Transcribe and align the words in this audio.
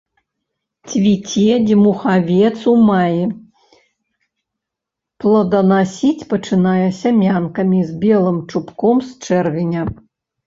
Цвіце 0.91 1.49
дзьмухавец 1.65 2.53
ў 2.53 2.71
маі, 2.87 3.25
плоданасіць 5.25 6.27
пачынае 6.31 6.87
сямянкамі 7.03 7.79
з 7.91 7.99
белым 8.07 8.37
чубком 8.55 8.97
з 9.11 9.29
чэрвеня. 9.29 9.81